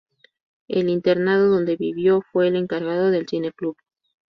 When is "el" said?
0.87-0.89, 2.47-2.55